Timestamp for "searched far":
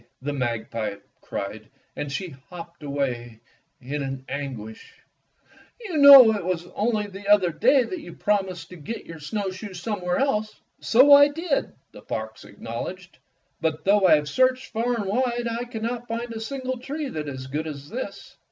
14.27-14.95